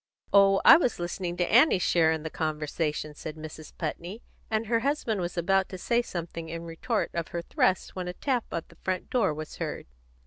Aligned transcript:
"Oh, 0.33 0.61
I 0.65 0.77
was 0.77 0.97
listening 0.97 1.37
to 1.37 1.51
Annie's 1.51 1.83
share 1.83 2.11
in 2.11 2.23
the 2.23 2.31
conversation," 2.31 3.13
said 3.13 3.35
Mrs. 3.35 3.71
Putney; 3.77 4.23
and 4.49 4.65
her 4.65 4.79
husband 4.79 5.21
was 5.21 5.37
about 5.37 5.69
to 5.69 5.77
say 5.77 6.01
something 6.01 6.49
in 6.49 6.63
retort 6.63 7.11
of 7.13 7.27
her 7.27 7.43
thrust 7.43 7.95
when 7.95 8.07
a 8.07 8.13
tap 8.13 8.45
on 8.51 8.63
the 8.69 8.77
front 8.77 9.11
door 9.11 9.31
was 9.31 9.57
heard. 9.57 9.85